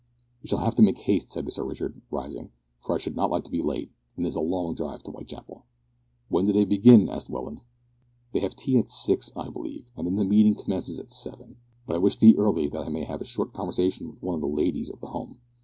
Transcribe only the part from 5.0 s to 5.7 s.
to Whitechapel."